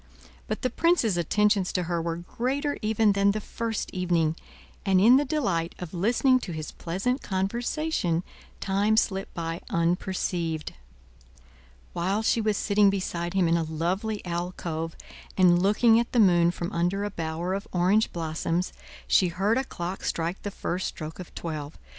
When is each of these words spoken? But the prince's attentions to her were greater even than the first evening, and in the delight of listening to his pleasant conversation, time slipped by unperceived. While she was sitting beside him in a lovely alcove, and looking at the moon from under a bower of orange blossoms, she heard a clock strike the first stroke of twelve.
But 0.47 0.63
the 0.63 0.71
prince's 0.71 1.15
attentions 1.15 1.71
to 1.73 1.83
her 1.83 2.01
were 2.01 2.15
greater 2.15 2.75
even 2.81 3.11
than 3.11 3.29
the 3.33 3.39
first 3.39 3.91
evening, 3.93 4.35
and 4.83 4.99
in 4.99 5.17
the 5.17 5.25
delight 5.25 5.75
of 5.77 5.93
listening 5.93 6.39
to 6.39 6.53
his 6.53 6.71
pleasant 6.71 7.21
conversation, 7.21 8.23
time 8.59 8.97
slipped 8.97 9.31
by 9.35 9.61
unperceived. 9.69 10.73
While 11.93 12.23
she 12.23 12.41
was 12.41 12.57
sitting 12.57 12.89
beside 12.89 13.35
him 13.35 13.47
in 13.47 13.57
a 13.57 13.61
lovely 13.63 14.25
alcove, 14.25 14.95
and 15.37 15.61
looking 15.61 15.99
at 15.99 16.13
the 16.13 16.19
moon 16.19 16.49
from 16.49 16.71
under 16.73 17.03
a 17.03 17.11
bower 17.11 17.53
of 17.53 17.67
orange 17.71 18.11
blossoms, 18.11 18.73
she 19.07 19.27
heard 19.27 19.59
a 19.59 19.63
clock 19.63 20.03
strike 20.03 20.41
the 20.41 20.49
first 20.49 20.87
stroke 20.87 21.19
of 21.19 21.31
twelve. 21.35 21.77